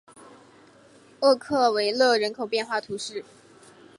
[1.19, 3.23] 厄克维勒人口变化图示